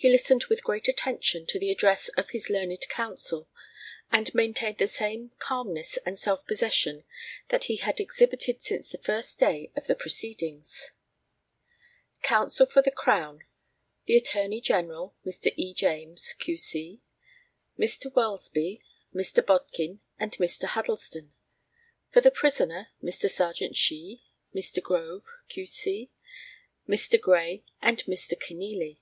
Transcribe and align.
He 0.00 0.08
listened 0.12 0.44
with 0.44 0.62
great 0.62 0.86
attention 0.86 1.44
to 1.46 1.58
the 1.58 1.72
address 1.72 2.08
of 2.10 2.30
his 2.30 2.48
learned 2.48 2.86
counsel, 2.88 3.48
and 4.12 4.32
maintained 4.32 4.78
the 4.78 4.86
same 4.86 5.32
calmness 5.40 5.96
and 6.06 6.16
self 6.16 6.46
possession 6.46 7.02
that 7.48 7.64
he 7.64 7.78
had 7.78 7.98
exhibited 7.98 8.62
since 8.62 8.90
the 8.90 8.98
first 9.02 9.40
day 9.40 9.72
of 9.74 9.88
the 9.88 9.96
proceedings. 9.96 10.92
Counsel 12.22 12.64
for 12.64 12.80
the 12.80 12.92
Crown 12.92 13.42
the 14.04 14.16
Attorney 14.16 14.60
General, 14.60 15.16
Mr. 15.26 15.52
E. 15.56 15.74
James, 15.74 16.32
Q. 16.32 16.56
C., 16.56 17.02
Mr. 17.76 18.14
Welsby, 18.14 18.80
Mr. 19.12 19.44
Bodkin, 19.44 19.98
and 20.16 20.30
Mr. 20.34 20.66
Huddleston; 20.66 21.32
for 22.12 22.20
the 22.20 22.30
prisoner 22.30 22.90
Mr. 23.02 23.28
Serjeant 23.28 23.74
Shee, 23.74 24.22
Mr. 24.54 24.80
Grove. 24.80 25.26
Q. 25.48 25.66
C., 25.66 26.12
Mr. 26.88 27.20
Gray, 27.20 27.64
and 27.82 28.04
Mr. 28.04 28.38
Kenealy. 28.38 29.00